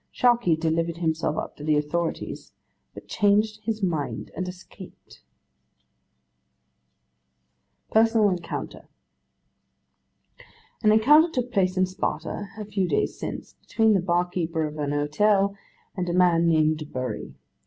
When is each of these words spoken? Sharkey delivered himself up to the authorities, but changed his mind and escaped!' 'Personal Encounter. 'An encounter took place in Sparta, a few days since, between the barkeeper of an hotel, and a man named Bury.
Sharkey 0.09 0.55
delivered 0.55 0.97
himself 0.97 1.37
up 1.37 1.55
to 1.57 1.63
the 1.63 1.75
authorities, 1.77 2.53
but 2.95 3.07
changed 3.07 3.61
his 3.65 3.83
mind 3.83 4.31
and 4.35 4.47
escaped!' 4.47 5.21
'Personal 7.91 8.31
Encounter. 8.31 8.87
'An 10.81 10.91
encounter 10.91 11.29
took 11.31 11.51
place 11.51 11.77
in 11.77 11.85
Sparta, 11.85 12.47
a 12.57 12.65
few 12.65 12.87
days 12.87 13.15
since, 13.19 13.53
between 13.53 13.93
the 13.93 14.01
barkeeper 14.01 14.65
of 14.65 14.79
an 14.79 14.89
hotel, 14.91 15.55
and 15.95 16.09
a 16.09 16.13
man 16.13 16.47
named 16.47 16.91
Bury. 16.91 17.35